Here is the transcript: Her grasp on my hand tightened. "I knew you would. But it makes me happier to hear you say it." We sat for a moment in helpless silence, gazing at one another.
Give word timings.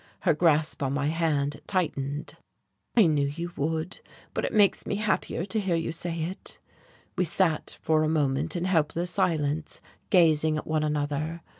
Her 0.21 0.33
grasp 0.33 0.81
on 0.81 0.93
my 0.93 1.05
hand 1.09 1.61
tightened. 1.67 2.35
"I 2.97 3.05
knew 3.05 3.27
you 3.27 3.51
would. 3.55 3.99
But 4.33 4.45
it 4.45 4.51
makes 4.51 4.87
me 4.87 4.95
happier 4.95 5.45
to 5.45 5.59
hear 5.59 5.75
you 5.75 5.91
say 5.91 6.23
it." 6.23 6.57
We 7.15 7.23
sat 7.23 7.77
for 7.83 8.01
a 8.01 8.09
moment 8.09 8.55
in 8.55 8.65
helpless 8.65 9.11
silence, 9.11 9.79
gazing 10.09 10.57
at 10.57 10.65
one 10.65 10.81
another. 10.83 11.43